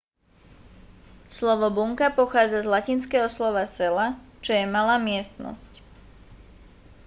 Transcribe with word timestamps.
slovo 1.37 1.67
bunka 1.75 2.07
pochádza 2.19 2.59
z 2.65 2.71
latinského 2.75 3.27
slova 3.37 3.63
cella 3.75 4.07
čo 4.43 4.51
je 4.57 4.65
malá 4.75 4.95
miestnosť 5.09 5.69